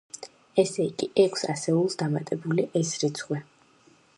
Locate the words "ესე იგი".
0.61-1.09